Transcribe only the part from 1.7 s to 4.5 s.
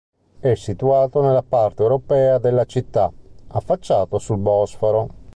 europea della città, affacciato sul